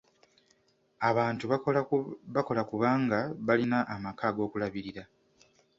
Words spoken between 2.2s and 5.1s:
bakola kubanga balina amaka ag'okulabirira.